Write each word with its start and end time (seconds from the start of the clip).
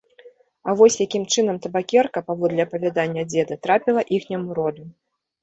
А 0.69 0.73
вось 0.79 0.95
якім 1.05 1.23
чынам 1.35 1.59
табакерка, 1.65 2.23
паводле 2.29 2.65
апавядання 2.67 3.27
дзеда, 3.35 3.59
трапіла 3.69 4.01
іхняму 4.19 4.59
роду. 4.63 4.83